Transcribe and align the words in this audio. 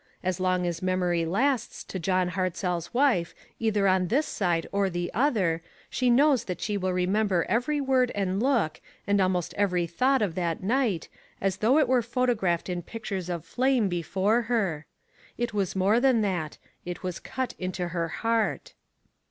As 0.23 0.39
long 0.39 0.65
as 0.65 0.81
memory 0.81 1.25
lasts 1.27 1.83
to 1.83 1.99
John 1.99 2.29
Hartzell's 2.29 2.91
wife, 2.91 3.35
either 3.59 3.87
on 3.87 4.07
this 4.07 4.25
side 4.25 4.65
or 4.71 4.89
the 4.89 5.11
other, 5.13 5.61
she 5.91 6.09
knows 6.09 6.45
that 6.45 6.59
she 6.59 6.75
will 6.75 6.91
remember 6.91 7.45
every 7.47 7.79
word 7.79 8.11
and 8.15 8.41
look, 8.41 8.81
and 9.05 9.21
almost 9.21 9.53
every 9.57 9.85
thought 9.85 10.23
of 10.23 10.33
that 10.33 10.63
night, 10.63 11.07
as 11.39 11.57
though 11.57 11.77
it 11.77 11.87
were 11.87 12.01
photographed 12.01 12.67
in 12.67 12.81
pictures 12.81 13.29
of 13.29 13.45
flame 13.45 13.89
before 13.89 14.41
her. 14.49 14.87
It 15.37 15.53
was 15.53 15.75
more 15.75 15.99
than 15.99 16.21
that; 16.21 16.57
it 16.83 17.03
waa 17.03 17.11
cut 17.23 17.53
into 17.59 17.89
her 17.89 18.07
heart. 18.07 18.73